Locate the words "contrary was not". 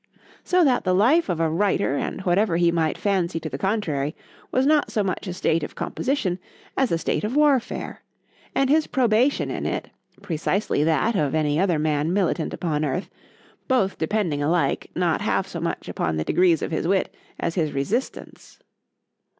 3.59-4.89